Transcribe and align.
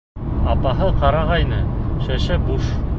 Апаһы 0.53 0.87
ҡарағайны, 1.03 1.63
шешә 2.09 2.43
буш... 2.51 2.77